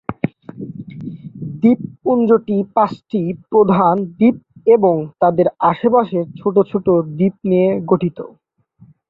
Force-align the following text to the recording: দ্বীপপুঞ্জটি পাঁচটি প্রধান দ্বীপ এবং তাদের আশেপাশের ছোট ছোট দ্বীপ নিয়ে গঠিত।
দ্বীপপুঞ্জটি 1.61 2.57
পাঁচটি 2.75 3.21
প্রধান 3.49 3.95
দ্বীপ 4.11 4.37
এবং 4.67 4.95
তাদের 5.21 5.47
আশেপাশের 5.71 6.25
ছোট 6.39 6.55
ছোট 6.71 6.85
দ্বীপ 7.11 7.35
নিয়ে 7.49 7.69
গঠিত। 7.89 8.17